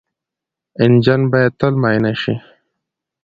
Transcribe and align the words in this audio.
انجن 0.83 1.21
باید 1.31 1.53
تل 1.59 1.73
معاینه 1.81 2.13
شي. 2.21 2.35